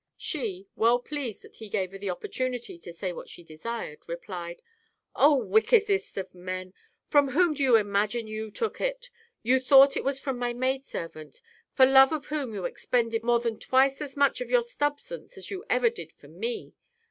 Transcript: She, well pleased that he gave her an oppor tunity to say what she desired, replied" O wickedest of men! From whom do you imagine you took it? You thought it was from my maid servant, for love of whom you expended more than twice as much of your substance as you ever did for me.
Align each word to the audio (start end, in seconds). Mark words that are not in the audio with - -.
She, 0.17 0.67
well 0.75 0.97
pleased 0.97 1.43
that 1.43 1.57
he 1.57 1.69
gave 1.69 1.91
her 1.91 1.97
an 1.97 2.01
oppor 2.01 2.21
tunity 2.27 2.81
to 2.81 2.91
say 2.91 3.13
what 3.13 3.29
she 3.29 3.43
desired, 3.43 3.99
replied" 4.07 4.63
O 5.25 5.35
wickedest 5.35 6.17
of 6.17 6.33
men! 6.33 6.73
From 7.05 7.27
whom 7.27 7.53
do 7.53 7.61
you 7.61 7.75
imagine 7.75 8.25
you 8.25 8.49
took 8.49 8.81
it? 8.81 9.11
You 9.43 9.59
thought 9.59 9.95
it 9.95 10.03
was 10.03 10.19
from 10.19 10.39
my 10.39 10.53
maid 10.53 10.85
servant, 10.85 11.39
for 11.71 11.85
love 11.85 12.11
of 12.11 12.25
whom 12.33 12.51
you 12.51 12.65
expended 12.65 13.23
more 13.23 13.39
than 13.39 13.59
twice 13.59 14.01
as 14.01 14.17
much 14.17 14.41
of 14.41 14.49
your 14.49 14.63
substance 14.63 15.37
as 15.37 15.51
you 15.51 15.63
ever 15.69 15.91
did 15.91 16.11
for 16.11 16.27
me. 16.29 16.73